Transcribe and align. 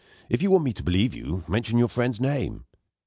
If 0.29 0.41
you 0.41 0.49
want 0.49 0.63
me 0.63 0.73
to 0.73 0.81
believe 0.81 1.13
you, 1.13 1.43
mention 1.47 1.77
your 1.77 1.87
friend's 1.87 2.19
name." 2.19 2.65